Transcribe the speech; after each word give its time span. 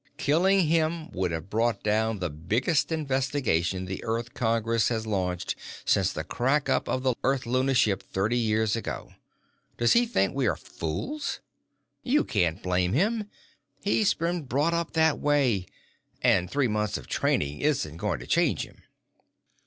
"Killing 0.17 0.61
him 0.65 1.11
would 1.11 1.29
have 1.29 1.51
brought 1.51 1.83
down 1.83 2.17
the 2.17 2.31
biggest 2.31 2.91
investigation 2.91 3.85
the 3.85 4.03
Earth 4.03 4.33
Congress 4.33 4.87
has 4.87 5.05
launched 5.05 5.55
since 5.85 6.11
the 6.11 6.23
crack 6.23 6.67
up 6.67 6.89
of 6.89 7.03
the 7.03 7.13
Earth 7.23 7.45
Luna 7.45 7.75
ship 7.75 8.01
thirty 8.01 8.35
years 8.39 8.75
ago. 8.75 9.13
Does 9.77 9.93
he 9.93 10.07
think 10.07 10.33
we 10.33 10.47
are 10.47 10.55
fools?" 10.55 11.39
"You 12.01 12.23
can't 12.23 12.63
blame 12.63 12.93
him. 12.93 13.29
He's 13.83 14.15
been 14.15 14.41
brought 14.45 14.73
up 14.73 14.93
that 14.93 15.19
way, 15.19 15.67
and 16.23 16.49
three 16.49 16.67
months 16.67 16.97
of 16.97 17.05
training 17.05 17.59
isn't 17.61 17.97
going 17.97 18.19
to 18.21 18.25
change 18.25 18.63
him." 18.65 18.81